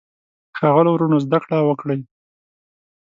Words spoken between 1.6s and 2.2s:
وکړئ.